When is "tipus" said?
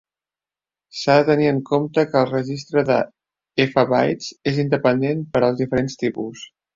6.05-6.43